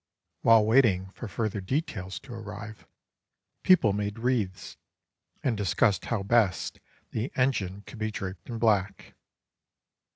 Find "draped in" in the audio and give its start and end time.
8.09-8.57